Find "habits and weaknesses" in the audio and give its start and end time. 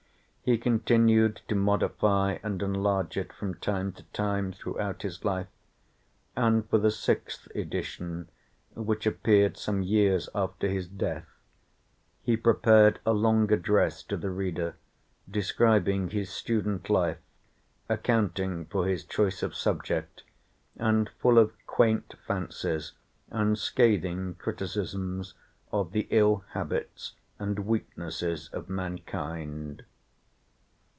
26.53-28.49